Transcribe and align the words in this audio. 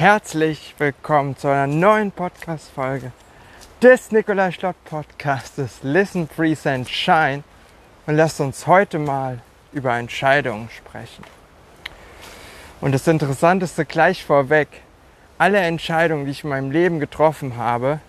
Herzlich 0.00 0.74
willkommen 0.78 1.36
zu 1.36 1.48
einer 1.48 1.66
neuen 1.66 2.10
Podcast-Folge 2.10 3.12
des 3.82 4.10
Nikolai 4.10 4.50
Schlott 4.50 4.82
Podcastes 4.86 5.80
Listen, 5.82 6.26
Present, 6.26 6.88
Shine 6.88 7.42
und 8.06 8.16
lasst 8.16 8.40
uns 8.40 8.66
heute 8.66 8.98
mal 8.98 9.40
über 9.74 9.94
Entscheidungen 9.94 10.70
sprechen. 10.70 11.22
Und 12.80 12.92
das 12.92 13.06
Interessanteste 13.06 13.84
gleich 13.84 14.24
vorweg, 14.24 14.68
alle 15.36 15.58
Entscheidungen, 15.58 16.24
die 16.24 16.30
ich 16.30 16.44
in 16.44 16.48
meinem 16.48 16.70
Leben 16.70 16.98
getroffen 16.98 17.58
habe, 17.58 18.00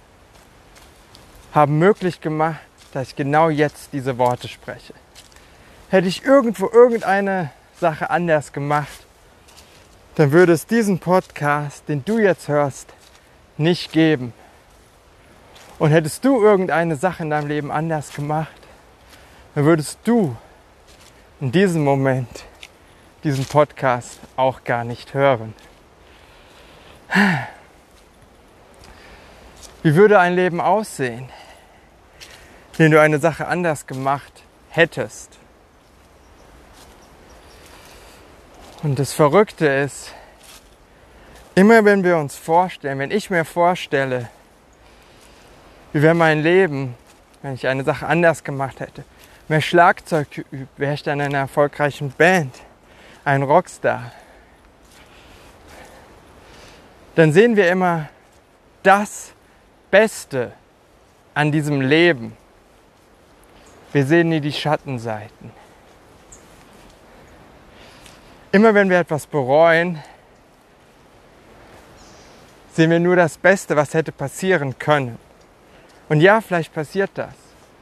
haben 1.53 1.77
möglich 1.77 2.21
gemacht, 2.21 2.61
dass 2.93 3.09
ich 3.09 3.15
genau 3.17 3.49
jetzt 3.49 3.89
diese 3.91 4.17
Worte 4.17 4.47
spreche. 4.47 4.93
Hätte 5.89 6.07
ich 6.07 6.23
irgendwo 6.23 6.69
irgendeine 6.71 7.51
Sache 7.81 8.09
anders 8.09 8.53
gemacht, 8.53 9.05
dann 10.15 10.31
würde 10.31 10.53
es 10.53 10.65
diesen 10.65 10.99
Podcast, 10.99 11.87
den 11.87 12.03
du 12.03 12.19
jetzt 12.19 12.47
hörst, 12.47 12.93
nicht 13.57 13.91
geben. 13.91 14.33
Und 15.79 15.91
hättest 15.91 16.25
du 16.25 16.43
irgendeine 16.43 16.95
Sache 16.95 17.23
in 17.23 17.29
deinem 17.29 17.47
Leben 17.47 17.71
anders 17.71 18.13
gemacht, 18.13 18.51
dann 19.55 19.65
würdest 19.65 19.99
du 20.03 20.35
in 21.39 21.51
diesem 21.51 21.83
Moment 21.83 22.45
diesen 23.23 23.45
Podcast 23.45 24.19
auch 24.35 24.63
gar 24.63 24.83
nicht 24.83 25.13
hören. 25.13 25.53
Wie 29.83 29.95
würde 29.95 30.19
ein 30.19 30.35
Leben 30.35 30.61
aussehen, 30.61 31.29
wenn 32.77 32.91
du 32.91 33.01
eine 33.01 33.19
Sache 33.19 33.47
anders 33.47 33.87
gemacht 33.87 34.43
hättest? 34.69 35.40
Und 38.83 38.97
das 38.97 39.13
Verrückte 39.13 39.67
ist, 39.67 40.11
immer 41.53 41.85
wenn 41.85 42.03
wir 42.03 42.17
uns 42.17 42.35
vorstellen, 42.35 42.97
wenn 42.97 43.11
ich 43.11 43.29
mir 43.29 43.45
vorstelle, 43.45 44.27
wie 45.93 46.01
wäre 46.01 46.15
mein 46.15 46.41
Leben, 46.41 46.95
wenn 47.43 47.53
ich 47.53 47.67
eine 47.67 47.83
Sache 47.83 48.07
anders 48.07 48.43
gemacht 48.43 48.79
hätte, 48.79 49.03
mehr 49.47 49.61
Schlagzeug 49.61 50.31
geübt, 50.31 50.79
wäre 50.79 50.95
ich 50.95 51.03
dann 51.03 51.19
in 51.19 51.27
einer 51.27 51.39
erfolgreichen 51.39 52.11
Band, 52.11 52.55
ein 53.23 53.43
Rockstar. 53.43 54.11
Dann 57.13 57.33
sehen 57.33 57.55
wir 57.55 57.69
immer 57.69 58.09
das 58.81 59.33
Beste 59.91 60.53
an 61.35 61.51
diesem 61.51 61.81
Leben. 61.81 62.35
Wir 63.93 64.07
sehen 64.07 64.29
nie 64.29 64.41
die 64.41 64.53
Schattenseiten. 64.53 65.60
Immer 68.53 68.73
wenn 68.73 68.89
wir 68.89 68.99
etwas 68.99 69.25
bereuen, 69.27 70.03
sehen 72.73 72.91
wir 72.91 72.99
nur 72.99 73.15
das 73.15 73.37
Beste, 73.37 73.77
was 73.77 73.93
hätte 73.93 74.11
passieren 74.11 74.77
können. 74.77 75.17
Und 76.09 76.19
ja, 76.19 76.41
vielleicht 76.41 76.73
passiert 76.73 77.11
das. 77.15 77.33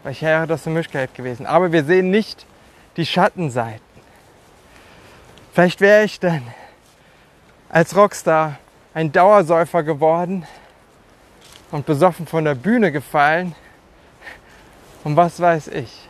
Vielleicht 0.03 0.21
wäre 0.21 0.45
das 0.45 0.67
eine 0.67 0.75
Möglichkeit 0.75 1.15
gewesen. 1.15 1.47
Aber 1.47 1.71
wir 1.71 1.83
sehen 1.83 2.11
nicht 2.11 2.45
die 2.97 3.05
Schattenseiten. 3.05 3.81
Vielleicht 5.53 5.81
wäre 5.81 6.03
ich 6.03 6.19
dann 6.19 6.43
als 7.69 7.95
Rockstar 7.95 8.59
ein 8.93 9.11
Dauersäufer 9.11 9.81
geworden 9.81 10.45
und 11.71 11.87
besoffen 11.87 12.27
von 12.27 12.45
der 12.45 12.55
Bühne 12.55 12.91
gefallen. 12.91 13.55
Und 15.03 15.15
was 15.15 15.39
weiß 15.39 15.69
ich. 15.69 16.07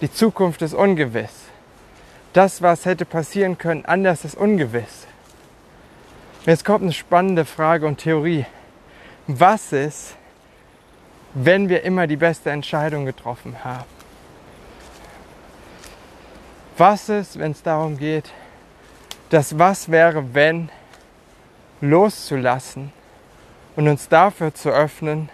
Die 0.00 0.10
Zukunft 0.10 0.62
ist 0.62 0.72
ungewiss 0.72 1.41
das, 2.32 2.62
was 2.62 2.84
hätte 2.84 3.04
passieren 3.04 3.58
können, 3.58 3.84
anders 3.84 4.24
ist 4.24 4.36
ungewiss. 4.36 5.06
Jetzt 6.46 6.64
kommt 6.64 6.82
eine 6.82 6.92
spannende 6.92 7.44
Frage 7.44 7.86
und 7.86 7.98
Theorie. 7.98 8.46
Was 9.26 9.72
ist, 9.72 10.16
wenn 11.34 11.68
wir 11.68 11.82
immer 11.84 12.06
die 12.06 12.16
beste 12.16 12.50
Entscheidung 12.50 13.06
getroffen 13.06 13.64
haben? 13.64 13.84
Was 16.76 17.08
ist, 17.08 17.38
wenn 17.38 17.52
es 17.52 17.62
darum 17.62 17.98
geht, 17.98 18.32
das 19.30 19.58
Was 19.58 19.90
wäre, 19.90 20.34
wenn 20.34 20.70
loszulassen 21.80 22.92
und 23.76 23.88
uns 23.88 24.08
dafür 24.08 24.54
zu 24.54 24.70
öffnen, 24.70 25.28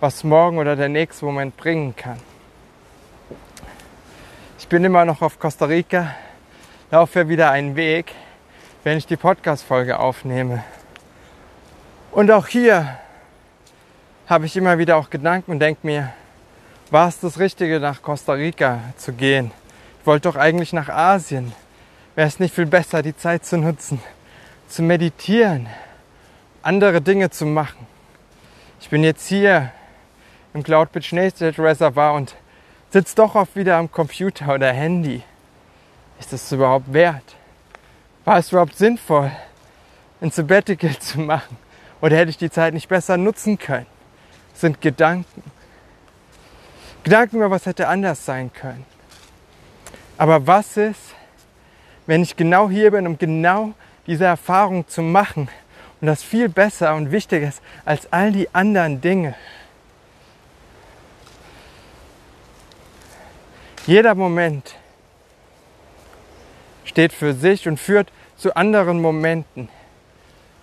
was 0.00 0.24
morgen 0.24 0.58
oder 0.58 0.76
der 0.76 0.88
nächste 0.88 1.24
Moment 1.24 1.56
bringen 1.56 1.96
kann? 1.96 2.20
Ich 4.60 4.66
bin 4.66 4.82
immer 4.82 5.04
noch 5.04 5.22
auf 5.22 5.38
Costa 5.38 5.66
Rica, 5.66 6.16
laufe 6.90 7.28
wieder 7.28 7.52
einen 7.52 7.76
Weg, 7.76 8.12
wenn 8.82 8.98
ich 8.98 9.06
die 9.06 9.16
Podcast-Folge 9.16 10.00
aufnehme. 10.00 10.64
Und 12.10 12.28
auch 12.32 12.48
hier 12.48 12.98
habe 14.26 14.46
ich 14.46 14.56
immer 14.56 14.76
wieder 14.78 14.96
auch 14.96 15.10
Gedanken 15.10 15.52
und 15.52 15.60
denke 15.60 15.86
mir, 15.86 16.12
war 16.90 17.06
es 17.06 17.20
das 17.20 17.38
Richtige, 17.38 17.78
nach 17.78 18.02
Costa 18.02 18.32
Rica 18.32 18.80
zu 18.96 19.12
gehen? 19.12 19.52
Ich 20.00 20.06
wollte 20.06 20.28
doch 20.28 20.36
eigentlich 20.36 20.72
nach 20.72 20.88
Asien. 20.88 21.52
Wäre 22.16 22.26
es 22.26 22.40
nicht 22.40 22.52
viel 22.52 22.66
besser, 22.66 23.00
die 23.00 23.16
Zeit 23.16 23.46
zu 23.46 23.58
nutzen, 23.58 24.02
zu 24.66 24.82
meditieren, 24.82 25.68
andere 26.62 27.00
Dinge 27.00 27.30
zu 27.30 27.46
machen? 27.46 27.86
Ich 28.80 28.90
bin 28.90 29.04
jetzt 29.04 29.28
hier 29.28 29.70
im 30.52 30.64
Cloud 30.64 30.90
Beach 30.90 31.12
Nature 31.12 31.56
Reservoir 31.56 32.14
und 32.14 32.34
sitze 32.90 33.16
doch 33.16 33.34
oft 33.34 33.56
wieder 33.56 33.76
am 33.76 33.90
Computer 33.90 34.54
oder 34.54 34.72
Handy. 34.72 35.22
Ist 36.18 36.32
das 36.32 36.50
überhaupt 36.52 36.92
wert? 36.92 37.36
War 38.24 38.38
es 38.38 38.50
überhaupt 38.50 38.76
sinnvoll, 38.76 39.30
ein 40.20 40.30
Sabbatical 40.30 40.98
zu 40.98 41.20
machen? 41.20 41.56
Oder 42.00 42.16
hätte 42.16 42.30
ich 42.30 42.38
die 42.38 42.50
Zeit 42.50 42.74
nicht 42.74 42.88
besser 42.88 43.16
nutzen 43.16 43.58
können? 43.58 43.86
Das 44.52 44.62
sind 44.62 44.80
Gedanken. 44.80 45.42
Gedanken 47.04 47.36
über 47.36 47.50
was 47.50 47.66
hätte 47.66 47.88
anders 47.88 48.24
sein 48.24 48.52
können. 48.52 48.84
Aber 50.16 50.46
was 50.46 50.76
ist, 50.76 51.14
wenn 52.06 52.22
ich 52.22 52.36
genau 52.36 52.68
hier 52.68 52.90
bin, 52.90 53.06
um 53.06 53.18
genau 53.18 53.72
diese 54.06 54.24
Erfahrung 54.24 54.86
zu 54.88 55.02
machen 55.02 55.48
und 56.00 56.06
das 56.06 56.22
viel 56.22 56.48
besser 56.48 56.94
und 56.94 57.12
wichtiger 57.12 57.48
ist 57.48 57.62
als 57.84 58.12
all 58.12 58.32
die 58.32 58.52
anderen 58.54 59.00
Dinge? 59.00 59.34
Jeder 63.88 64.14
Moment 64.14 64.76
steht 66.84 67.10
für 67.10 67.32
sich 67.32 67.66
und 67.66 67.80
führt 67.80 68.12
zu 68.36 68.54
anderen 68.54 69.00
Momenten. 69.00 69.70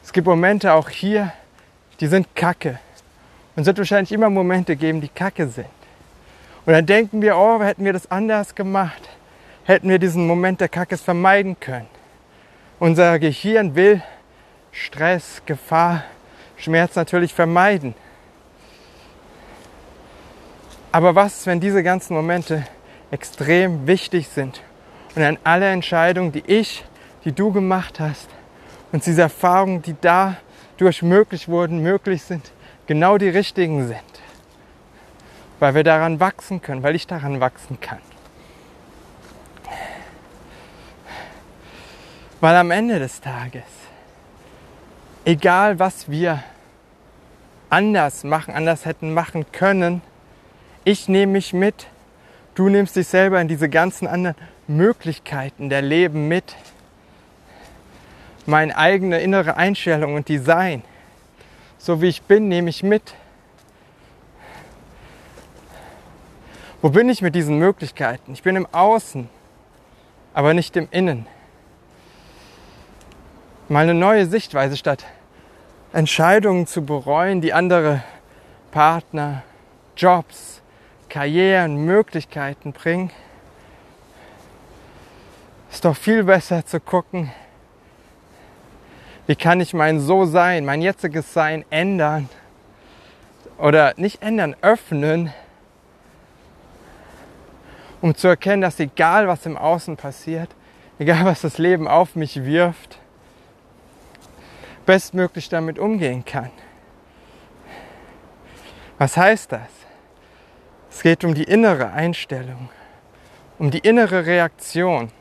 Es 0.04 0.14
gibt 0.14 0.28
Momente 0.28 0.72
auch 0.72 0.90
hier, 0.90 1.34
die 2.00 2.06
sind 2.06 2.36
kacke. 2.36 2.80
Und 3.56 3.62
es 3.62 3.66
wird 3.66 3.80
wahrscheinlich 3.80 4.12
immer 4.12 4.30
Momente 4.30 4.76
geben, 4.76 5.02
die 5.02 5.08
kacke 5.08 5.48
sind. 5.48 5.66
Und 6.68 6.74
dann 6.74 6.86
denken 6.86 7.20
wir, 7.24 7.36
oh, 7.36 7.60
hätten 7.64 7.84
wir 7.84 7.94
das 7.94 8.12
anders 8.12 8.54
gemacht, 8.54 9.10
hätten 9.64 9.90
wir 9.90 9.98
diesen 9.98 10.28
Moment 10.28 10.62
der 10.62 10.70
Kackes 10.70 11.02
vermeiden 11.02 11.60
können. 11.60 11.88
Unser 12.78 13.18
Gehirn 13.18 13.74
will 13.74 14.04
Stress, 14.72 15.42
Gefahr, 15.48 16.04
Schmerz 16.58 16.96
natürlich 16.96 17.34
vermeiden. 17.34 17.96
Aber 20.92 21.16
was, 21.16 21.48
wenn 21.48 21.60
diese 21.60 21.82
ganzen 21.82 22.14
Momente 22.14 22.68
extrem 23.12 23.88
wichtig 23.88 24.28
sind. 24.28 24.62
Und 25.16 25.24
an 25.24 25.38
alle 25.44 25.70
Entscheidungen, 25.70 26.32
die 26.32 26.44
ich, 26.46 26.84
die 27.24 27.32
du 27.32 27.52
gemacht 27.52 28.00
hast 28.00 28.30
und 28.92 29.06
diese 29.06 29.24
Erfahrungen, 29.24 29.82
die 29.82 29.96
dadurch 30.00 31.02
möglich 31.02 31.48
wurden, 31.48 31.80
möglich 31.82 32.24
sind, 32.24 32.52
genau 32.88 33.18
die 33.18 33.30
richtigen 33.30 33.88
sind. 33.88 34.00
Weil 35.60 35.74
wir 35.76 35.84
daran 35.84 36.20
wachsen 36.20 36.62
können, 36.62 36.84
weil 36.84 36.96
ich 36.96 37.08
daran 37.08 37.40
wachsen 37.40 37.80
kann. 37.80 38.00
Weil 42.42 42.58
am 42.58 42.70
Ende 42.72 43.00
des 43.00 43.22
Tages, 43.22 43.64
egal 45.24 45.80
was 45.80 46.10
wir 46.10 46.44
anders 47.70 48.24
machen, 48.24 48.54
anders 48.54 48.86
hätten 48.86 49.14
machen 49.14 49.46
können, 49.52 50.02
ich 50.84 51.08
nehme 51.08 51.34
mich 51.34 51.54
mit 51.54 51.88
Du 52.56 52.70
nimmst 52.70 52.96
dich 52.96 53.08
selber 53.08 53.42
in 53.42 53.50
diese 53.50 53.68
ganzen 53.68 54.08
anderen 54.08 54.38
Möglichkeiten 54.68 55.70
der 55.70 55.82
Leben 55.82 56.30
mit. 56.30 56.56
Meine 58.46 58.78
eigene 58.78 59.20
innere 59.20 59.58
Einstellung 59.58 60.16
und 60.16 60.30
Design. 60.30 60.82
So 61.78 62.02
wie 62.02 62.08
ich 62.08 62.22
bin, 62.22 62.48
nehme 62.48 62.70
ich 62.70 62.82
mit. 62.82 63.14
Wo 66.82 66.90
bin 66.90 67.10
ich 67.10 67.22
mit 67.22 67.36
diesen 67.36 67.58
Möglichkeiten? 67.58 68.32
Ich 68.32 68.44
bin 68.44 68.56
im 68.56 68.68
Außen, 68.72 69.28
aber 70.34 70.54
nicht 70.54 70.78
im 70.78 70.88
Innen. 70.92 71.28
Mal 73.68 73.84
eine 73.84 73.96
neue 73.96 74.28
Sichtweise 74.28 74.78
statt 74.78 75.04
Entscheidungen 75.92 76.68
zu 76.68 76.86
bereuen, 76.86 77.42
die 77.42 77.54
andere 77.54 78.04
Partner, 78.72 79.44
Jobs, 79.98 80.62
Karrieren, 81.10 81.86
Möglichkeiten 81.86 82.74
bringen, 82.74 83.12
ist 85.72 85.86
doch 85.86 85.96
viel 85.96 86.24
besser 86.24 86.66
zu 86.66 86.80
gucken, 86.80 87.32
Wie 89.28 89.36
kann 89.36 89.60
ich 89.60 89.74
mein 89.74 90.00
So-Sein, 90.00 90.66
mein 90.66 90.82
jetziges 90.82 91.34
Sein 91.34 91.66
ändern? 91.72 92.30
Oder 93.58 93.94
nicht 93.98 94.22
ändern, 94.22 94.56
öffnen, 94.62 95.34
um 98.02 98.14
zu 98.14 98.28
erkennen, 98.28 98.62
dass 98.62 98.80
egal 98.80 99.28
was 99.28 99.46
im 99.46 99.58
Außen 99.58 99.98
passiert, 99.98 100.50
egal 101.00 101.26
was 101.26 101.42
das 101.42 101.58
Leben 101.58 101.88
auf 101.88 102.16
mich 102.16 102.44
wirft, 102.44 103.00
bestmöglich 104.86 105.50
damit 105.50 105.80
umgehen 105.80 106.24
kann. 106.24 106.52
Was 109.00 109.18
heißt 109.18 109.52
das? 109.52 109.75
Es 110.96 111.04
geht 111.04 111.26
um 111.26 111.34
die 111.34 111.44
innere 111.44 111.92
Einstellung, 111.92 112.70
um 113.60 113.70
die 113.70 113.80
innere 113.80 114.26
Reaktion. 114.26 115.12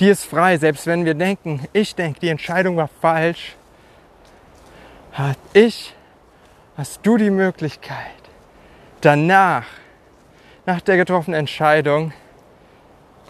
Die 0.00 0.08
ist 0.08 0.24
frei, 0.24 0.58
selbst 0.58 0.88
wenn 0.88 1.04
wir 1.04 1.14
denken, 1.14 1.60
ich 1.72 1.94
denke, 1.94 2.18
die 2.18 2.30
Entscheidung 2.30 2.76
war 2.76 2.88
falsch, 3.00 3.54
hat 5.12 5.38
ich, 5.52 5.94
hast 6.76 7.06
du 7.06 7.16
die 7.16 7.30
Möglichkeit, 7.30 7.94
danach, 9.02 9.66
nach 10.66 10.80
der 10.80 10.96
getroffenen 10.96 11.38
Entscheidung, 11.38 12.12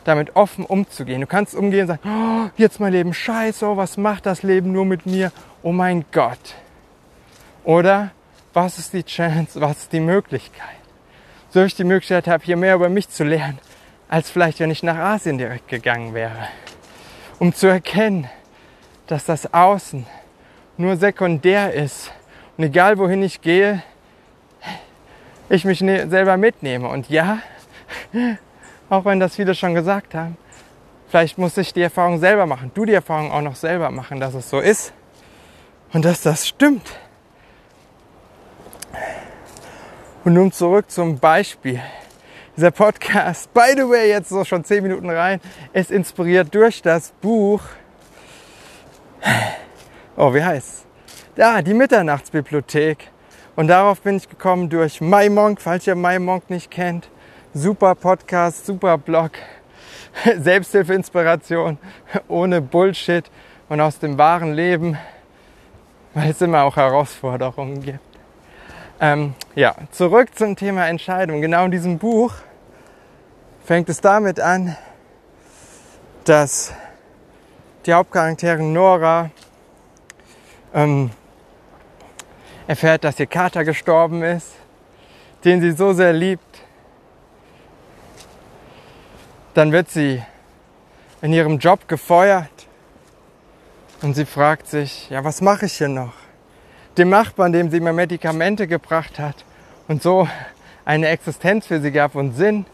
damit 0.04 0.34
offen 0.36 0.64
umzugehen. 0.64 1.20
Du 1.20 1.26
kannst 1.26 1.54
umgehen 1.54 1.82
und 1.82 1.88
sagen, 1.88 2.08
oh, 2.08 2.50
jetzt 2.56 2.80
mein 2.80 2.94
Leben 2.94 3.12
scheiße, 3.12 3.66
oh, 3.66 3.76
was 3.76 3.98
macht 3.98 4.24
das 4.24 4.42
Leben 4.42 4.72
nur 4.72 4.86
mit 4.86 5.04
mir? 5.04 5.32
Oh 5.62 5.72
mein 5.72 6.06
Gott. 6.12 6.54
Oder 7.62 8.12
was 8.54 8.78
ist 8.78 8.94
die 8.94 9.04
Chance, 9.04 9.60
was 9.60 9.80
ist 9.80 9.92
die 9.92 10.00
Möglichkeit? 10.00 10.83
So 11.54 11.62
ich 11.62 11.76
die 11.76 11.84
Möglichkeit 11.84 12.26
habe, 12.26 12.42
hier 12.42 12.56
mehr 12.56 12.74
über 12.74 12.88
mich 12.88 13.08
zu 13.08 13.22
lernen, 13.22 13.60
als 14.08 14.28
vielleicht, 14.28 14.58
wenn 14.58 14.72
ich 14.72 14.82
nach 14.82 14.96
Asien 14.96 15.38
direkt 15.38 15.68
gegangen 15.68 16.12
wäre. 16.12 16.48
Um 17.38 17.54
zu 17.54 17.68
erkennen, 17.68 18.28
dass 19.06 19.24
das 19.24 19.54
Außen 19.54 20.04
nur 20.78 20.96
sekundär 20.96 21.72
ist 21.72 22.10
und 22.56 22.64
egal 22.64 22.98
wohin 22.98 23.22
ich 23.22 23.40
gehe, 23.40 23.84
ich 25.48 25.64
mich 25.64 25.80
ne 25.80 26.10
selber 26.10 26.36
mitnehme. 26.36 26.88
Und 26.88 27.08
ja, 27.08 27.38
auch 28.90 29.04
wenn 29.04 29.20
das 29.20 29.36
viele 29.36 29.54
schon 29.54 29.74
gesagt 29.74 30.16
haben, 30.16 30.36
vielleicht 31.06 31.38
muss 31.38 31.56
ich 31.56 31.72
die 31.72 31.82
Erfahrung 31.82 32.18
selber 32.18 32.46
machen, 32.46 32.72
du 32.74 32.84
die 32.84 32.94
Erfahrung 32.94 33.30
auch 33.30 33.42
noch 33.42 33.54
selber 33.54 33.92
machen, 33.92 34.18
dass 34.18 34.34
es 34.34 34.50
so 34.50 34.58
ist 34.58 34.92
und 35.92 36.04
dass 36.04 36.20
das 36.20 36.48
stimmt. 36.48 36.98
Und 40.24 40.32
nun 40.32 40.50
zurück 40.52 40.90
zum 40.90 41.18
Beispiel. 41.18 41.82
Dieser 42.56 42.70
Podcast, 42.70 43.52
by 43.52 43.74
the 43.76 43.82
way, 43.82 44.08
jetzt 44.08 44.30
so 44.30 44.42
schon 44.42 44.64
zehn 44.64 44.82
Minuten 44.82 45.10
rein, 45.10 45.38
ist 45.74 45.90
inspiriert 45.90 46.54
durch 46.54 46.80
das 46.80 47.12
Buch. 47.20 47.60
Oh, 50.16 50.32
wie 50.32 50.42
heißt 50.42 50.86
Ja, 51.36 51.60
die 51.60 51.74
Mitternachtsbibliothek. 51.74 53.10
Und 53.54 53.68
darauf 53.68 54.00
bin 54.00 54.16
ich 54.16 54.26
gekommen 54.26 54.70
durch 54.70 55.02
MyMonk, 55.02 55.60
falls 55.60 55.86
ihr 55.86 55.94
MyMonk 55.94 56.48
nicht 56.48 56.70
kennt. 56.70 57.10
Super 57.52 57.94
Podcast, 57.94 58.64
super 58.64 58.96
Blog, 58.96 59.32
Selbsthilfe-Inspiration, 60.38 61.76
ohne 62.28 62.62
Bullshit 62.62 63.30
und 63.68 63.80
aus 63.80 63.98
dem 63.98 64.16
wahren 64.16 64.54
Leben, 64.54 64.96
weil 66.14 66.30
es 66.30 66.40
immer 66.40 66.62
auch 66.62 66.76
Herausforderungen 66.76 67.82
gibt. 67.82 68.13
Ähm, 69.00 69.34
ja, 69.56 69.74
zurück 69.90 70.36
zum 70.36 70.54
Thema 70.54 70.86
Entscheidung. 70.86 71.40
Genau 71.40 71.64
in 71.64 71.72
diesem 71.72 71.98
Buch 71.98 72.32
fängt 73.64 73.88
es 73.88 74.00
damit 74.00 74.38
an, 74.38 74.76
dass 76.24 76.72
die 77.86 77.92
Hauptcharakterin 77.92 78.72
Nora 78.72 79.30
ähm, 80.72 81.10
erfährt, 82.68 83.02
dass 83.02 83.18
ihr 83.18 83.26
Kater 83.26 83.64
gestorben 83.64 84.22
ist, 84.22 84.52
den 85.44 85.60
sie 85.60 85.72
so 85.72 85.92
sehr 85.92 86.12
liebt. 86.12 86.62
Dann 89.54 89.72
wird 89.72 89.90
sie 89.90 90.22
in 91.20 91.32
ihrem 91.32 91.58
Job 91.58 91.88
gefeuert 91.88 92.68
und 94.02 94.14
sie 94.14 94.24
fragt 94.24 94.68
sich, 94.68 95.10
ja, 95.10 95.24
was 95.24 95.40
mache 95.40 95.66
ich 95.66 95.74
hier 95.74 95.88
noch? 95.88 96.23
Dem 96.96 97.10
Nachbarn, 97.10 97.52
dem 97.52 97.70
sie 97.70 97.80
mir 97.80 97.92
Medikamente 97.92 98.66
gebracht 98.68 99.18
hat 99.18 99.44
und 99.88 100.02
so 100.02 100.28
eine 100.84 101.08
Existenz 101.08 101.66
für 101.66 101.80
sie 101.80 101.90
gab 101.90 102.14
und 102.14 102.36
Sinn, 102.36 102.66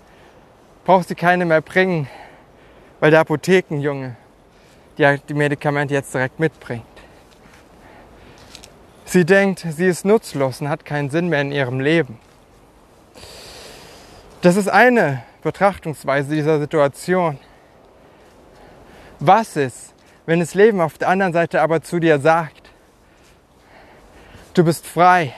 braucht 0.84 1.08
sie 1.08 1.14
keine 1.14 1.46
mehr 1.46 1.62
bringen, 1.62 2.06
weil 3.00 3.10
der 3.10 3.20
Apothekenjunge 3.20 4.16
die, 4.98 5.18
die 5.28 5.34
Medikamente 5.34 5.94
jetzt 5.94 6.12
direkt 6.12 6.38
mitbringt. 6.38 6.84
Sie 9.06 9.24
denkt, 9.24 9.66
sie 9.68 9.86
ist 9.86 10.04
nutzlos 10.04 10.60
und 10.60 10.68
hat 10.68 10.84
keinen 10.84 11.10
Sinn 11.10 11.28
mehr 11.28 11.40
in 11.40 11.52
ihrem 11.52 11.80
Leben. 11.80 12.18
Das 14.42 14.56
ist 14.56 14.68
eine 14.68 15.22
Betrachtungsweise 15.42 16.34
dieser 16.34 16.60
Situation. 16.60 17.38
Was 19.18 19.56
ist, 19.56 19.94
wenn 20.26 20.40
das 20.40 20.54
Leben 20.54 20.80
auf 20.80 20.98
der 20.98 21.08
anderen 21.08 21.32
Seite 21.32 21.62
aber 21.62 21.82
zu 21.82 21.98
dir 21.98 22.20
sagt, 22.20 22.59
du 24.54 24.64
bist 24.64 24.86
frei, 24.86 25.34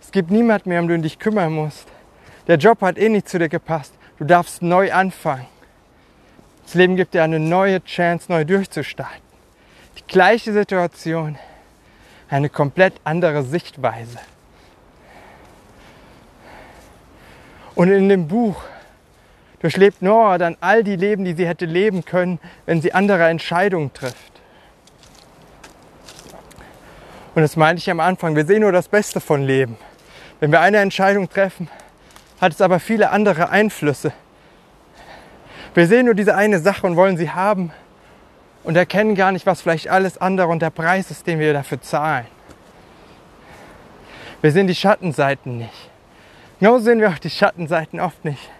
es 0.00 0.10
gibt 0.10 0.30
niemand 0.30 0.66
mehr, 0.66 0.80
um 0.80 0.88
den 0.88 1.02
du 1.02 1.08
dich 1.08 1.18
kümmern 1.18 1.52
musst, 1.52 1.86
der 2.46 2.56
Job 2.56 2.80
hat 2.82 2.98
eh 2.98 3.08
nicht 3.08 3.28
zu 3.28 3.38
dir 3.38 3.48
gepasst, 3.48 3.94
du 4.18 4.24
darfst 4.24 4.62
neu 4.62 4.92
anfangen. 4.92 5.46
Das 6.64 6.74
Leben 6.74 6.96
gibt 6.96 7.14
dir 7.14 7.24
eine 7.24 7.40
neue 7.40 7.82
Chance, 7.84 8.26
neu 8.30 8.44
durchzustarten. 8.44 9.22
Die 9.98 10.06
gleiche 10.06 10.52
Situation 10.52 11.38
eine 12.28 12.48
komplett 12.48 12.94
andere 13.04 13.42
Sichtweise. 13.42 14.18
Und 17.74 17.90
in 17.90 18.08
dem 18.08 18.28
Buch 18.28 18.62
durchlebt 19.60 20.02
Nora 20.02 20.38
dann 20.38 20.56
all 20.60 20.84
die 20.84 20.96
Leben, 20.96 21.24
die 21.24 21.34
sie 21.34 21.46
hätte 21.46 21.66
leben 21.66 22.04
können, 22.04 22.38
wenn 22.66 22.80
sie 22.82 22.92
andere 22.92 23.28
Entscheidungen 23.28 23.92
trifft. 23.92 24.39
Und 27.34 27.42
das 27.42 27.56
meinte 27.56 27.80
ich 27.80 27.90
am 27.90 28.00
Anfang, 28.00 28.34
wir 28.34 28.44
sehen 28.44 28.62
nur 28.62 28.72
das 28.72 28.88
Beste 28.88 29.20
von 29.20 29.42
Leben. 29.42 29.76
Wenn 30.40 30.50
wir 30.50 30.60
eine 30.60 30.78
Entscheidung 30.78 31.28
treffen, 31.28 31.68
hat 32.40 32.52
es 32.52 32.60
aber 32.60 32.80
viele 32.80 33.10
andere 33.10 33.50
Einflüsse. 33.50 34.12
Wir 35.74 35.86
sehen 35.86 36.06
nur 36.06 36.14
diese 36.14 36.34
eine 36.34 36.58
Sache 36.58 36.86
und 36.86 36.96
wollen 36.96 37.16
sie 37.16 37.30
haben 37.30 37.72
und 38.64 38.76
erkennen 38.76 39.14
gar 39.14 39.30
nicht, 39.30 39.46
was 39.46 39.60
vielleicht 39.60 39.88
alles 39.88 40.18
andere 40.18 40.48
und 40.48 40.60
der 40.60 40.70
Preis 40.70 41.10
ist, 41.10 41.26
den 41.26 41.38
wir 41.38 41.52
dafür 41.52 41.80
zahlen. 41.80 42.26
Wir 44.40 44.50
sehen 44.50 44.66
die 44.66 44.74
Schattenseiten 44.74 45.58
nicht. 45.58 45.90
Genau 46.58 46.78
sehen 46.78 47.00
wir 47.00 47.08
auch 47.10 47.18
die 47.18 47.30
Schattenseiten 47.30 48.00
oft 48.00 48.24
nicht. 48.24 48.50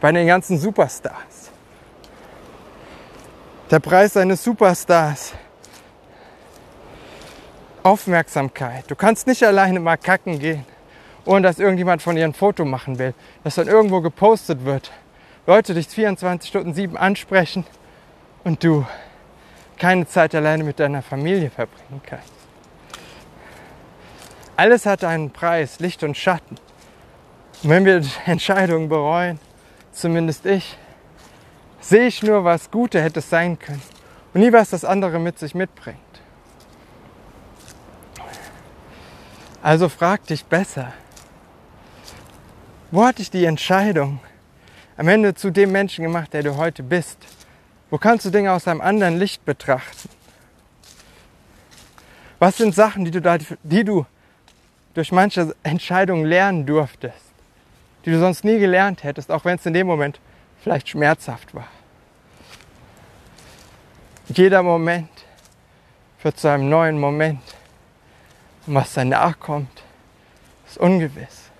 Bei 0.00 0.10
den 0.12 0.26
ganzen 0.26 0.58
Superstars. 0.58 1.50
Der 3.70 3.80
Preis 3.80 4.16
eines 4.16 4.42
Superstars. 4.42 5.34
Aufmerksamkeit. 7.88 8.84
Du 8.90 8.94
kannst 8.94 9.26
nicht 9.26 9.42
alleine 9.42 9.80
mal 9.80 9.96
kacken 9.96 10.38
gehen, 10.38 10.66
ohne 11.24 11.40
dass 11.40 11.58
irgendjemand 11.58 12.02
von 12.02 12.16
dir 12.16 12.24
ein 12.24 12.34
Foto 12.34 12.66
machen 12.66 12.98
will, 12.98 13.14
das 13.44 13.54
dann 13.54 13.66
irgendwo 13.66 14.02
gepostet 14.02 14.66
wird. 14.66 14.92
Leute 15.46 15.72
dich 15.72 15.88
24 15.88 16.50
Stunden 16.50 16.74
7 16.74 16.98
ansprechen 16.98 17.64
und 18.44 18.62
du 18.62 18.86
keine 19.78 20.06
Zeit 20.06 20.34
alleine 20.34 20.64
mit 20.64 20.78
deiner 20.78 21.00
Familie 21.00 21.48
verbringen 21.48 22.02
kannst. 22.04 22.32
Alles 24.56 24.84
hat 24.84 25.02
einen 25.02 25.30
Preis, 25.30 25.80
Licht 25.80 26.02
und 26.02 26.14
Schatten. 26.14 26.56
Und 27.62 27.70
wenn 27.70 27.86
wir 27.86 28.02
Entscheidungen 28.26 28.90
bereuen, 28.90 29.38
zumindest 29.92 30.44
ich, 30.44 30.76
sehe 31.80 32.06
ich 32.06 32.22
nur, 32.22 32.44
was 32.44 32.70
Gute 32.70 33.00
hätte 33.00 33.22
sein 33.22 33.58
können 33.58 33.80
und 34.34 34.42
nie, 34.42 34.52
was 34.52 34.70
das 34.70 34.84
andere 34.84 35.18
mit 35.18 35.38
sich 35.38 35.54
mitbringt. 35.54 35.96
Also 39.62 39.88
frag 39.88 40.24
dich 40.26 40.44
besser, 40.44 40.92
wo 42.90 43.04
hat 43.04 43.18
dich 43.18 43.30
die 43.30 43.44
Entscheidung 43.44 44.20
am 44.96 45.08
Ende 45.08 45.34
zu 45.34 45.50
dem 45.50 45.72
Menschen 45.72 46.04
gemacht, 46.04 46.32
der 46.32 46.42
du 46.42 46.56
heute 46.56 46.82
bist? 46.82 47.18
Wo 47.90 47.98
kannst 47.98 48.24
du 48.24 48.30
Dinge 48.30 48.52
aus 48.52 48.68
einem 48.68 48.80
anderen 48.80 49.18
Licht 49.18 49.44
betrachten? 49.44 50.08
Was 52.38 52.56
sind 52.56 52.74
Sachen, 52.74 53.04
die 53.04 53.10
du, 53.10 53.20
da, 53.20 53.38
die 53.62 53.84
du 53.84 54.06
durch 54.94 55.10
manche 55.10 55.54
Entscheidungen 55.64 56.24
lernen 56.24 56.64
durftest, 56.64 57.16
die 58.04 58.10
du 58.10 58.18
sonst 58.20 58.44
nie 58.44 58.58
gelernt 58.58 59.02
hättest, 59.02 59.30
auch 59.30 59.44
wenn 59.44 59.56
es 59.56 59.66
in 59.66 59.74
dem 59.74 59.88
Moment 59.88 60.20
vielleicht 60.62 60.88
schmerzhaft 60.88 61.54
war? 61.54 61.66
Jeder 64.28 64.62
Moment 64.62 65.08
führt 66.18 66.38
zu 66.38 66.48
einem 66.48 66.68
neuen 66.68 66.98
Moment. 66.98 67.40
Und 68.68 68.76
was 68.76 68.94
danach 68.94 69.40
kommt, 69.40 69.82
ist 70.68 70.78
ungewiss. 70.78 71.50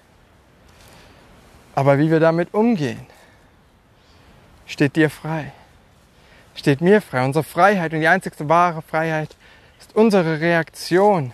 Aber 1.74 1.98
wie 1.98 2.10
wir 2.10 2.20
damit 2.20 2.54
umgehen, 2.54 3.06
steht 4.66 4.94
dir 4.94 5.10
frei 5.10 5.52
steht 6.58 6.80
mir 6.80 7.00
frei. 7.00 7.24
Unsere 7.24 7.44
Freiheit 7.44 7.92
und 7.92 8.00
die 8.00 8.08
einzigste 8.08 8.48
wahre 8.48 8.82
Freiheit 8.82 9.36
ist 9.80 9.94
unsere 9.94 10.40
Reaktion 10.40 11.32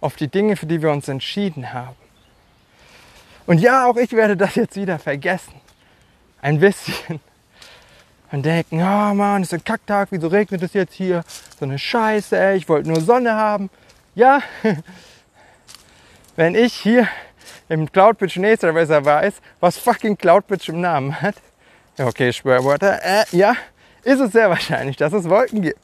auf 0.00 0.16
die 0.16 0.28
Dinge, 0.28 0.56
für 0.56 0.66
die 0.66 0.82
wir 0.82 0.90
uns 0.90 1.08
entschieden 1.08 1.72
haben. 1.72 1.96
Und 3.46 3.58
ja, 3.58 3.86
auch 3.86 3.96
ich 3.96 4.12
werde 4.12 4.36
das 4.36 4.54
jetzt 4.54 4.76
wieder 4.76 4.98
vergessen. 4.98 5.54
Ein 6.40 6.58
bisschen. 6.60 7.20
Und 8.32 8.44
denken, 8.44 8.80
oh 8.80 9.14
Mann, 9.14 9.42
ist 9.42 9.54
ein 9.54 9.62
Kacktag, 9.62 10.08
wieso 10.10 10.28
regnet 10.28 10.62
es 10.62 10.72
jetzt 10.72 10.94
hier? 10.94 11.22
So 11.58 11.66
eine 11.66 11.78
Scheiße, 11.78 12.36
ey, 12.36 12.56
ich 12.56 12.68
wollte 12.68 12.88
nur 12.88 13.00
Sonne 13.00 13.34
haben. 13.34 13.70
Ja, 14.14 14.42
wenn 16.36 16.54
ich 16.54 16.74
hier 16.74 17.08
im 17.68 17.90
Cloudbridge 17.90 18.40
Reservoir 18.40 19.04
weiß, 19.04 19.34
was 19.60 19.76
fucking 19.76 20.16
Cloudbridge 20.16 20.70
im 20.70 20.80
Namen 20.80 21.20
hat. 21.20 21.34
Okay, 21.98 22.32
Schwörwörter. 22.32 23.00
Äh, 23.02 23.24
ja, 23.32 23.56
ist 24.04 24.20
es 24.20 24.32
sehr 24.32 24.50
wahrscheinlich, 24.50 24.96
dass 24.96 25.12
es 25.12 25.28
Wolken 25.28 25.62
gibt. 25.62 25.80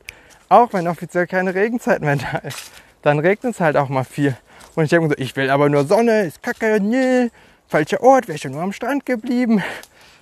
Auch 0.48 0.72
wenn 0.72 0.86
offiziell 0.86 1.26
keine 1.26 1.54
Regenzeit 1.54 2.02
mehr 2.02 2.16
da 2.16 2.38
ist. 2.38 2.70
Dann 3.02 3.18
regnet 3.18 3.54
es 3.54 3.60
halt 3.60 3.76
auch 3.76 3.88
mal 3.88 4.04
viel. 4.04 4.36
Und 4.76 4.84
ich 4.84 4.90
denke 4.90 5.08
so, 5.08 5.14
ich 5.16 5.34
will 5.34 5.50
aber 5.50 5.68
nur 5.68 5.84
Sonne, 5.84 6.22
ist 6.22 6.42
kacke, 6.42 6.78
nee, 6.80 7.30
falscher 7.66 8.00
Ort, 8.02 8.28
wäre 8.28 8.38
schon 8.38 8.52
nur 8.52 8.62
am 8.62 8.72
Strand 8.72 9.06
geblieben. 9.06 9.62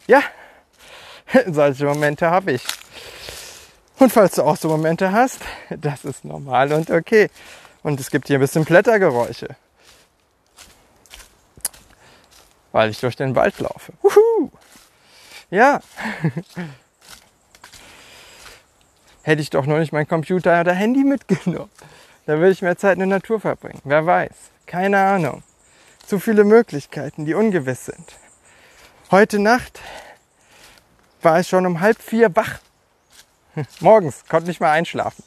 Ja, 0.06 0.22
solche 1.46 1.84
Momente 1.84 2.30
habe 2.30 2.52
ich. 2.52 2.62
Und 3.98 4.12
falls 4.12 4.36
du 4.36 4.42
auch 4.42 4.56
so 4.56 4.68
Momente 4.68 5.12
hast, 5.12 5.40
das 5.70 6.04
ist 6.04 6.24
normal 6.24 6.72
und 6.72 6.90
okay. 6.90 7.28
Und 7.82 8.00
es 8.00 8.10
gibt 8.10 8.26
hier 8.26 8.38
ein 8.38 8.40
bisschen 8.40 8.64
Blättergeräusche. 8.64 9.56
Weil 12.72 12.90
ich 12.90 13.00
durch 13.00 13.16
den 13.16 13.34
Wald 13.34 13.58
laufe. 13.58 13.92
Uhu. 14.02 14.50
Ja. 15.50 15.80
Hätte 19.22 19.42
ich 19.42 19.50
doch 19.50 19.66
nur 19.66 19.78
nicht 19.78 19.92
mein 19.92 20.08
Computer 20.08 20.60
oder 20.60 20.72
Handy 20.72 21.04
mitgenommen. 21.04 21.70
Da 22.26 22.38
würde 22.38 22.50
ich 22.50 22.62
mehr 22.62 22.76
Zeit 22.76 22.94
in 22.94 23.00
der 23.00 23.08
Natur 23.08 23.40
verbringen. 23.40 23.80
Wer 23.84 24.04
weiß. 24.04 24.32
Keine 24.66 24.98
Ahnung. 24.98 25.42
Zu 26.06 26.18
viele 26.18 26.44
Möglichkeiten, 26.44 27.24
die 27.24 27.34
ungewiss 27.34 27.86
sind. 27.86 28.14
Heute 29.10 29.38
Nacht 29.38 29.80
war 31.22 31.40
ich 31.40 31.48
schon 31.48 31.66
um 31.66 31.80
halb 31.80 32.00
vier 32.02 32.34
wach. 32.36 32.60
Morgens, 33.80 34.24
konnte 34.28 34.48
nicht 34.48 34.60
mal 34.60 34.72
einschlafen. 34.72 35.24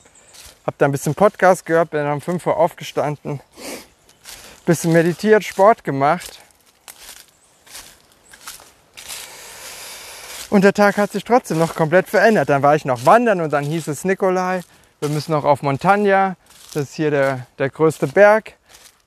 Hab 0.65 0.77
da 0.77 0.85
ein 0.85 0.91
bisschen 0.91 1.15
Podcast 1.15 1.65
gehört, 1.65 1.89
bin 1.89 2.05
um 2.05 2.21
5 2.21 2.45
Uhr 2.45 2.57
aufgestanden, 2.57 3.41
bisschen 4.65 4.93
meditiert, 4.93 5.43
Sport 5.43 5.83
gemacht. 5.83 6.39
Und 10.51 10.63
der 10.63 10.73
Tag 10.73 10.97
hat 10.97 11.13
sich 11.13 11.23
trotzdem 11.23 11.57
noch 11.57 11.75
komplett 11.75 12.09
verändert. 12.09 12.49
Dann 12.49 12.61
war 12.61 12.75
ich 12.75 12.85
noch 12.85 13.05
wandern 13.05 13.41
und 13.41 13.53
dann 13.53 13.63
hieß 13.63 13.87
es 13.87 14.03
Nikolai, 14.03 14.61
wir 14.99 15.09
müssen 15.09 15.31
noch 15.31 15.45
auf 15.45 15.63
Montagna. 15.63 16.35
Das 16.73 16.83
ist 16.83 16.93
hier 16.93 17.09
der, 17.09 17.47
der 17.57 17.69
größte 17.69 18.07
Berg. 18.07 18.53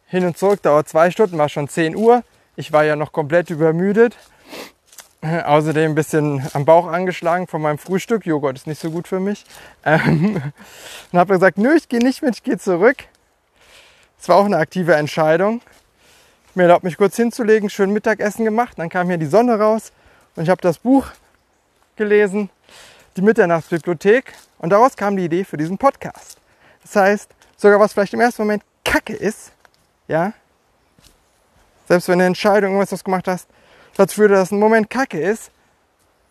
Hin 0.06 0.25
und 0.26 0.37
zurück 0.37 0.62
dauert 0.62 0.88
zwei 0.88 1.11
Stunden, 1.11 1.38
war 1.38 1.49
schon 1.49 1.68
10 1.68 1.96
Uhr. 1.96 2.25
Ich 2.56 2.73
war 2.73 2.84
ja 2.84 2.96
noch 2.96 3.12
komplett 3.12 3.50
übermüdet. 3.50 4.16
Außerdem 5.44 5.92
ein 5.92 5.94
bisschen 5.94 6.46
am 6.52 6.64
Bauch 6.64 6.86
angeschlagen 6.86 7.46
von 7.46 7.62
meinem 7.62 7.78
Frühstück. 7.78 8.26
Joghurt 8.26 8.56
ist 8.56 8.66
nicht 8.66 8.80
so 8.80 8.90
gut 8.90 9.08
für 9.08 9.20
mich. 9.20 9.44
Ähm, 9.84 10.36
und 11.12 11.18
habe 11.18 11.34
gesagt, 11.34 11.58
nö, 11.58 11.74
ich 11.74 11.88
gehe 11.88 12.00
nicht 12.00 12.22
mit, 12.22 12.36
ich 12.36 12.42
gehe 12.42 12.58
zurück. 12.58 12.96
Es 14.20 14.28
war 14.28 14.36
auch 14.36 14.44
eine 14.44 14.58
aktive 14.58 14.94
Entscheidung. 14.94 15.60
Mir 16.54 16.64
erlaubt 16.64 16.84
mich 16.84 16.96
kurz 16.96 17.16
hinzulegen, 17.16 17.70
schön 17.70 17.90
Mittagessen 17.90 18.44
gemacht. 18.44 18.78
Dann 18.78 18.88
kam 18.88 19.08
hier 19.08 19.18
die 19.18 19.26
Sonne 19.26 19.58
raus 19.58 19.92
und 20.36 20.44
ich 20.44 20.50
habe 20.50 20.60
das 20.60 20.78
Buch 20.78 21.06
gelesen, 21.96 22.50
die 23.16 23.22
Mitternachtsbibliothek. 23.22 24.34
Und 24.58 24.70
daraus 24.70 24.96
kam 24.96 25.16
die 25.16 25.24
Idee 25.24 25.44
für 25.44 25.56
diesen 25.56 25.78
Podcast. 25.78 26.38
Das 26.82 26.96
heißt, 26.96 27.30
sogar 27.56 27.80
was 27.80 27.92
vielleicht 27.92 28.14
im 28.14 28.20
ersten 28.20 28.42
Moment 28.42 28.62
Kacke 28.84 29.14
ist, 29.14 29.52
ja, 30.06 30.32
selbst 31.88 32.08
wenn 32.08 32.14
eine 32.14 32.26
Entscheidung 32.26 32.72
irgendwas 32.72 32.92
was 32.92 33.04
gemacht 33.04 33.26
hast, 33.26 33.48
dazu 33.96 34.16
führt, 34.16 34.32
dass 34.32 34.50
ein 34.50 34.58
Moment 34.58 34.90
kacke 34.90 35.20
ist, 35.20 35.50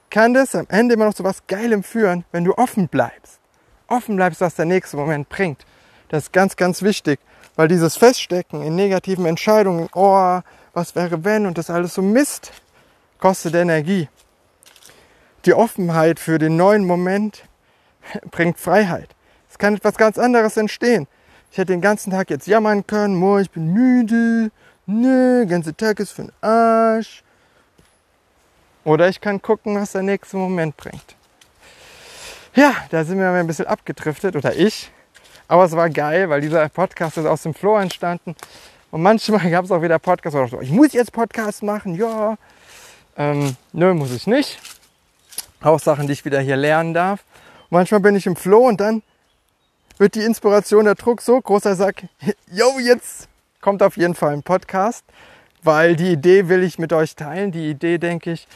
kann 0.09 0.33
das 0.33 0.53
am 0.53 0.67
Ende 0.69 0.93
immer 0.93 1.05
noch 1.05 1.13
zu 1.13 1.23
was 1.23 1.47
Geilem 1.47 1.83
führen, 1.83 2.23
wenn 2.31 2.43
du 2.43 2.55
offen 2.57 2.87
bleibst. 2.87 3.39
Offen 3.87 4.15
bleibst, 4.15 4.41
was 4.41 4.55
der 4.55 4.65
nächste 4.65 4.95
Moment 4.95 5.27
bringt. 5.29 5.65
Das 6.09 6.25
ist 6.25 6.33
ganz, 6.33 6.55
ganz 6.55 6.83
wichtig, 6.83 7.19
weil 7.55 7.67
dieses 7.67 7.97
Feststecken 7.97 8.61
in 8.61 8.75
negativen 8.75 9.25
Entscheidungen, 9.25 9.89
oh, 9.93 10.39
was 10.73 10.95
wäre 10.95 11.23
wenn 11.23 11.45
und 11.45 11.57
das 11.57 11.69
alles 11.69 11.95
so 11.95 12.01
Mist, 12.01 12.51
kostet 13.19 13.55
Energie. 13.55 14.07
Die 15.45 15.53
Offenheit 15.53 16.19
für 16.19 16.37
den 16.37 16.57
neuen 16.57 16.85
Moment 16.85 17.43
bringt 18.31 18.59
Freiheit. 18.59 19.09
Es 19.49 19.57
kann 19.57 19.75
etwas 19.75 19.95
ganz 19.95 20.17
anderes 20.17 20.57
entstehen. 20.57 21.07
Ich 21.51 21.57
hätte 21.57 21.73
den 21.73 21.81
ganzen 21.81 22.11
Tag 22.11 22.29
jetzt 22.29 22.47
jammern 22.47 22.85
können, 22.85 23.21
oh, 23.21 23.37
ich 23.37 23.51
bin 23.51 23.73
müde, 23.73 24.51
nö, 24.85 25.39
der 25.39 25.45
ganze 25.45 25.75
Tag 25.75 25.99
ist 25.99 26.11
für 26.11 26.23
den 26.23 26.31
Arsch. 26.41 27.23
Oder 28.83 29.07
ich 29.07 29.21
kann 29.21 29.41
gucken, 29.41 29.75
was 29.75 29.93
der 29.93 30.03
nächste 30.03 30.37
Moment 30.37 30.75
bringt. 30.75 31.15
Ja, 32.55 32.75
da 32.91 33.03
sind 33.03 33.17
wir 33.17 33.31
ein 33.31 33.47
bisschen 33.47 33.65
abgedriftet, 33.65 34.35
oder 34.35 34.55
ich. 34.55 34.91
Aber 35.47 35.65
es 35.65 35.71
war 35.73 35.89
geil, 35.89 36.29
weil 36.29 36.41
dieser 36.41 36.67
Podcast 36.69 37.17
ist 37.17 37.25
aus 37.25 37.43
dem 37.43 37.53
Flow 37.53 37.77
entstanden. 37.77 38.35
Und 38.91 39.01
manchmal 39.01 39.49
gab 39.51 39.65
es 39.65 39.71
auch 39.71 39.81
wieder 39.81 39.99
Podcasts, 39.99 40.37
wo 40.37 40.43
ich 40.43 40.51
dachte, 40.51 40.63
ich 40.63 40.71
muss 40.71 40.93
jetzt 40.93 41.11
Podcast 41.11 41.63
machen, 41.63 41.95
ja. 41.95 42.37
Ähm, 43.17 43.55
nö, 43.71 43.93
muss 43.93 44.11
ich 44.11 44.27
nicht. 44.27 44.59
Auch 45.61 45.79
Sachen, 45.79 46.07
die 46.07 46.13
ich 46.13 46.25
wieder 46.25 46.41
hier 46.41 46.57
lernen 46.57 46.93
darf. 46.93 47.23
Und 47.69 47.77
manchmal 47.77 48.01
bin 48.01 48.15
ich 48.15 48.25
im 48.25 48.35
Flow 48.35 48.67
und 48.67 48.81
dann 48.81 49.01
wird 49.97 50.15
die 50.15 50.23
Inspiration, 50.23 50.85
der 50.85 50.95
Druck 50.95 51.21
so 51.21 51.39
groß, 51.39 51.63
dass 51.63 51.73
ich 51.73 51.79
sage, 51.79 52.09
yo, 52.51 52.79
jetzt 52.79 53.27
kommt 53.61 53.81
auf 53.81 53.97
jeden 53.97 54.15
Fall 54.15 54.33
ein 54.33 54.43
Podcast 54.43 55.05
weil 55.63 55.95
die 55.95 56.11
Idee 56.11 56.49
will 56.49 56.63
ich 56.63 56.79
mit 56.79 56.93
euch 56.93 57.15
teilen. 57.15 57.51
Die 57.51 57.69
Idee, 57.69 57.97
denke 57.97 58.31
ich, 58.31 58.47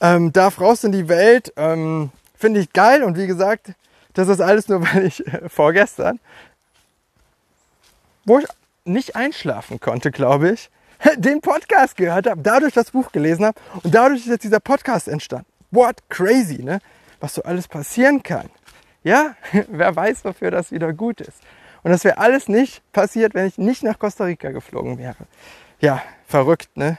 ähm, 0.00 0.32
darf 0.32 0.60
raus 0.60 0.84
in 0.84 0.92
die 0.92 1.08
Welt. 1.08 1.52
Ähm, 1.56 2.10
Finde 2.36 2.60
ich 2.60 2.72
geil 2.72 3.02
und 3.02 3.18
wie 3.18 3.26
gesagt, 3.26 3.72
das 4.14 4.28
ist 4.28 4.40
alles 4.40 4.68
nur, 4.68 4.82
weil 4.94 5.06
ich 5.06 5.26
äh, 5.26 5.48
vorgestern, 5.48 6.18
wo 8.24 8.38
ich 8.38 8.46
nicht 8.84 9.16
einschlafen 9.16 9.80
konnte, 9.80 10.10
glaube 10.10 10.50
ich, 10.50 10.70
den 11.16 11.40
Podcast 11.40 11.96
gehört 11.96 12.26
habe, 12.26 12.40
dadurch 12.42 12.74
das 12.74 12.90
Buch 12.90 13.12
gelesen 13.12 13.44
habe 13.44 13.60
und 13.82 13.94
dadurch 13.94 14.20
ist 14.20 14.28
jetzt 14.28 14.44
dieser 14.44 14.60
Podcast 14.60 15.08
entstanden. 15.08 15.46
What 15.70 15.96
crazy, 16.08 16.62
ne? 16.62 16.80
Was 17.20 17.34
so 17.34 17.42
alles 17.42 17.68
passieren 17.68 18.22
kann. 18.22 18.48
Ja, 19.02 19.34
wer 19.68 19.94
weiß, 19.94 20.24
wofür 20.24 20.50
das 20.50 20.72
wieder 20.72 20.92
gut 20.92 21.20
ist. 21.20 21.40
Und 21.82 21.90
das 21.90 22.04
wäre 22.04 22.18
alles 22.18 22.48
nicht 22.48 22.82
passiert, 22.92 23.34
wenn 23.34 23.46
ich 23.46 23.56
nicht 23.56 23.82
nach 23.82 23.98
Costa 23.98 24.24
Rica 24.24 24.50
geflogen 24.50 24.98
wäre. 24.98 25.16
Ja, 25.80 26.02
verrückt, 26.26 26.76
ne? 26.76 26.98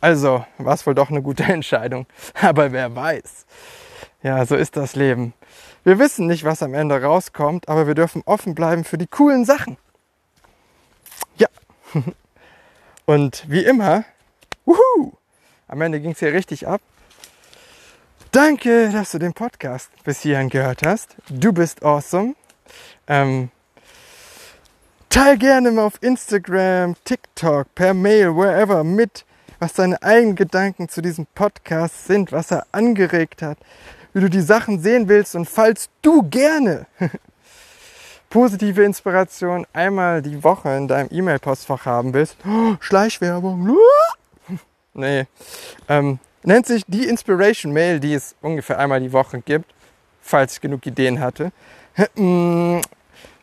Also 0.00 0.44
war 0.58 0.74
es 0.74 0.86
wohl 0.86 0.94
doch 0.94 1.10
eine 1.10 1.22
gute 1.22 1.42
Entscheidung. 1.52 2.06
Aber 2.40 2.72
wer 2.72 2.94
weiß. 2.94 3.46
Ja, 4.22 4.44
so 4.44 4.56
ist 4.56 4.76
das 4.76 4.96
Leben. 4.96 5.32
Wir 5.84 5.98
wissen 5.98 6.26
nicht, 6.26 6.44
was 6.44 6.62
am 6.62 6.74
Ende 6.74 7.00
rauskommt, 7.00 7.68
aber 7.68 7.86
wir 7.86 7.94
dürfen 7.94 8.22
offen 8.26 8.54
bleiben 8.54 8.84
für 8.84 8.98
die 8.98 9.06
coolen 9.06 9.44
Sachen. 9.44 9.76
Ja. 11.36 11.48
Und 13.06 13.44
wie 13.48 13.64
immer, 13.64 14.04
wuhu, 14.64 15.12
am 15.68 15.80
Ende 15.80 16.00
ging 16.00 16.10
es 16.10 16.18
hier 16.18 16.32
richtig 16.32 16.66
ab. 16.66 16.80
Danke, 18.32 18.90
dass 18.90 19.12
du 19.12 19.18
den 19.18 19.32
Podcast 19.32 19.90
bis 20.02 20.20
hierhin 20.20 20.48
gehört 20.48 20.84
hast. 20.84 21.16
Du 21.30 21.52
bist 21.52 21.84
awesome. 21.84 22.34
Ähm, 23.06 23.50
Teil 25.16 25.38
gerne 25.38 25.70
mal 25.70 25.86
auf 25.86 25.94
Instagram, 26.02 26.94
TikTok, 27.04 27.74
per 27.74 27.94
Mail, 27.94 28.36
wherever 28.36 28.84
mit, 28.84 29.24
was 29.58 29.72
deine 29.72 30.02
eigenen 30.02 30.36
Gedanken 30.36 30.90
zu 30.90 31.00
diesem 31.00 31.24
Podcast 31.34 32.06
sind, 32.06 32.32
was 32.32 32.50
er 32.50 32.66
angeregt 32.70 33.40
hat, 33.40 33.56
wie 34.12 34.20
du 34.20 34.28
die 34.28 34.42
Sachen 34.42 34.78
sehen 34.78 35.08
willst 35.08 35.34
und 35.34 35.48
falls 35.48 35.88
du 36.02 36.22
gerne 36.24 36.84
positive 38.28 38.84
Inspiration 38.84 39.66
einmal 39.72 40.20
die 40.20 40.44
Woche 40.44 40.76
in 40.76 40.86
deinem 40.86 41.08
E-Mail-Postfach 41.10 41.86
haben 41.86 42.12
willst, 42.12 42.36
oh, 42.46 42.76
Schleichwerbung, 42.80 43.74
nee, 44.92 45.24
ähm, 45.88 46.18
nennt 46.42 46.66
sich 46.66 46.82
die 46.86 47.08
Inspiration 47.08 47.72
Mail, 47.72 48.00
die 48.00 48.12
es 48.12 48.36
ungefähr 48.42 48.78
einmal 48.78 49.00
die 49.00 49.14
Woche 49.14 49.40
gibt, 49.40 49.72
falls 50.20 50.52
ich 50.52 50.60
genug 50.60 50.84
Ideen 50.84 51.20
hatte. 51.20 51.52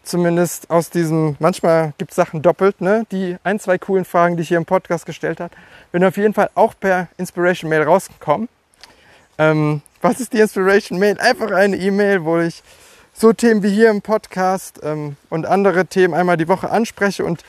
Zumindest 0.03 0.69
aus 0.69 0.89
diesem, 0.89 1.37
manchmal 1.39 1.93
gibt 1.97 2.11
es 2.11 2.15
Sachen 2.17 2.41
doppelt, 2.41 2.81
ne? 2.81 3.05
die 3.11 3.37
ein, 3.43 3.59
zwei 3.59 3.77
coolen 3.77 4.03
Fragen, 4.03 4.35
die 4.35 4.43
ich 4.43 4.49
hier 4.49 4.57
im 4.57 4.65
Podcast 4.65 5.05
gestellt 5.05 5.39
habe, 5.39 5.55
bin 5.93 6.03
auf 6.03 6.17
jeden 6.17 6.33
Fall 6.33 6.49
auch 6.55 6.73
per 6.77 7.07
Inspiration 7.17 7.69
Mail 7.69 7.83
rausgekommen. 7.83 8.49
Ähm, 9.37 9.81
was 10.01 10.19
ist 10.19 10.33
die 10.33 10.39
Inspiration 10.39 10.99
Mail? 10.99 11.17
Einfach 11.19 11.51
eine 11.51 11.77
E-Mail, 11.77 12.25
wo 12.25 12.39
ich 12.39 12.61
so 13.13 13.31
Themen 13.31 13.63
wie 13.63 13.69
hier 13.69 13.89
im 13.89 14.01
Podcast 14.01 14.81
ähm, 14.83 15.15
und 15.29 15.45
andere 15.45 15.85
Themen 15.85 16.13
einmal 16.13 16.35
die 16.35 16.49
Woche 16.49 16.69
anspreche 16.69 17.23
und 17.23 17.43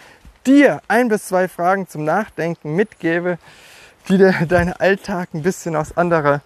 dir 0.46 0.80
ein 0.86 1.08
bis 1.08 1.26
zwei 1.26 1.48
Fragen 1.48 1.88
zum 1.88 2.04
Nachdenken 2.04 2.76
mitgebe, 2.76 3.38
die 4.08 4.18
dir 4.18 4.32
deinen 4.48 4.74
Alltag 4.74 5.30
ein 5.34 5.42
bisschen 5.42 5.74
aus 5.74 5.96
anderer 5.96 6.42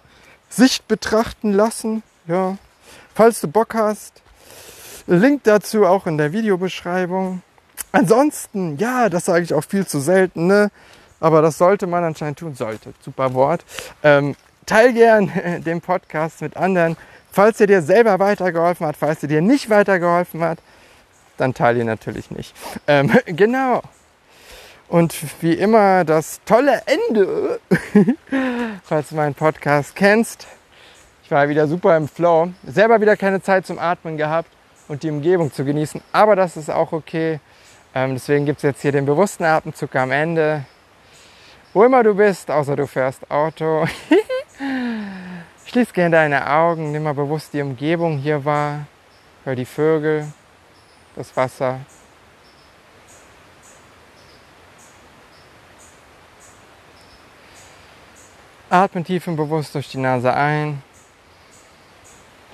Sicht 0.49 0.87
betrachten 0.87 1.53
lassen. 1.53 2.01
Ja, 2.27 2.57
falls 3.13 3.41
du 3.41 3.47
Bock 3.47 3.75
hast. 3.75 4.23
Link 5.09 5.43
dazu 5.43 5.85
auch 5.85 6.05
in 6.05 6.19
der 6.19 6.33
Videobeschreibung. 6.33 7.41
Ansonsten, 7.91 8.77
ja, 8.77 9.09
das 9.09 9.25
sage 9.25 9.43
ich 9.43 9.55
auch 9.55 9.63
viel 9.63 9.87
zu 9.87 9.99
selten, 9.99 10.45
ne? 10.45 10.69
aber 11.19 11.41
das 11.41 11.57
sollte 11.57 11.87
man 11.87 12.03
anscheinend 12.03 12.37
tun. 12.37 12.53
Sollte, 12.53 12.93
super 13.01 13.33
Wort. 13.33 13.65
Ähm, 14.03 14.35
teil 14.67 14.93
gern 14.93 15.31
den 15.65 15.81
Podcast 15.81 16.41
mit 16.41 16.55
anderen. 16.55 16.95
Falls 17.31 17.59
er 17.59 17.65
dir 17.65 17.81
selber 17.81 18.19
weitergeholfen 18.19 18.85
hat, 18.85 18.97
falls 18.97 19.23
er 19.23 19.29
dir 19.29 19.41
nicht 19.41 19.71
weitergeholfen 19.71 20.41
hat, 20.41 20.59
dann 21.37 21.55
teile 21.55 21.79
ihn 21.79 21.87
natürlich 21.87 22.29
nicht. 22.29 22.55
Ähm, 22.85 23.11
genau. 23.25 23.81
Und 24.89 25.15
wie 25.41 25.53
immer 25.53 26.03
das 26.05 26.39
tolle 26.45 26.83
Ende, 26.85 27.59
falls 28.83 29.09
du 29.09 29.15
meinen 29.15 29.33
Podcast 29.33 29.95
kennst. 29.95 30.47
Ich 31.23 31.31
war 31.31 31.49
wieder 31.49 31.67
super 31.67 31.97
im 31.97 32.07
Flow. 32.07 32.49
Selber 32.63 33.01
wieder 33.01 33.17
keine 33.17 33.41
Zeit 33.41 33.65
zum 33.65 33.79
Atmen 33.79 34.17
gehabt 34.17 34.49
und 34.89 35.03
die 35.03 35.09
Umgebung 35.09 35.53
zu 35.53 35.63
genießen. 35.63 36.01
Aber 36.11 36.35
das 36.35 36.57
ist 36.57 36.69
auch 36.69 36.91
okay. 36.91 37.39
Ähm, 37.95 38.15
deswegen 38.15 38.45
gibt 38.45 38.57
es 38.57 38.63
jetzt 38.63 38.81
hier 38.81 38.91
den 38.91 39.05
bewussten 39.05 39.45
Atemzug 39.45 39.95
am 39.95 40.11
Ende. 40.11 40.65
Wo 41.73 41.83
immer 41.85 42.03
du 42.03 42.15
bist, 42.15 42.51
außer 42.51 42.75
du 42.75 42.85
fährst 42.85 43.29
Auto. 43.31 43.87
Schließ 45.65 45.93
gerne 45.93 46.15
deine 46.15 46.49
Augen, 46.49 46.91
nimm 46.91 47.03
mal 47.03 47.13
bewusst 47.13 47.53
die 47.53 47.61
Umgebung 47.61 48.17
hier 48.17 48.43
wahr. 48.43 48.87
Hör 49.45 49.55
die 49.55 49.65
Vögel, 49.65 50.27
das 51.15 51.35
Wasser. 51.37 51.79
Atme 58.71 59.03
tief 59.03 59.27
und 59.27 59.35
bewusst 59.35 59.73
durch 59.73 59.89
die 59.89 59.97
Nase 59.97 60.31
ein, 60.33 60.83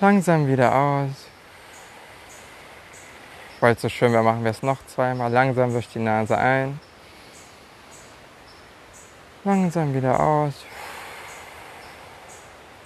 langsam 0.00 0.46
wieder 0.46 0.74
aus. 0.74 1.25
Weil 3.66 3.74
es 3.74 3.82
so 3.82 3.88
schön 3.88 4.12
wäre, 4.12 4.22
machen 4.22 4.44
wir 4.44 4.52
es 4.52 4.62
noch 4.62 4.78
zweimal. 4.86 5.28
Langsam 5.32 5.72
durch 5.72 5.88
die 5.88 5.98
Nase 5.98 6.38
ein, 6.38 6.78
langsam 9.42 9.92
wieder 9.92 10.20
aus. 10.20 10.54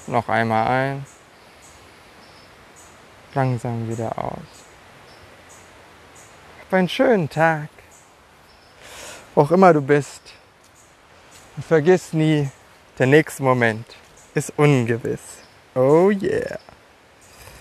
Noch 0.07 0.27
einmal 0.31 0.67
ein, 0.67 1.07
langsam 3.35 3.91
wieder 3.91 4.17
aus. 4.17 4.65
Hab 6.63 6.73
einen 6.73 6.89
schönen 6.89 7.29
Tag, 7.29 7.69
wo 9.35 9.43
auch 9.43 9.51
immer 9.51 9.75
du 9.75 9.83
bist. 9.83 10.33
Und 11.57 11.67
vergiss 11.67 12.15
nie, 12.15 12.49
der 12.99 13.07
nächste 13.07 13.43
Moment 13.43 13.85
ist 14.33 14.51
ungewiss. 14.57 15.21
Oh 15.75 16.09
yeah. 16.09 16.59